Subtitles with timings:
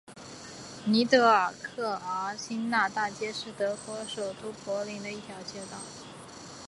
[0.85, 5.77] 尼德尔克尔新纳大街是德国首都柏林的一条街道。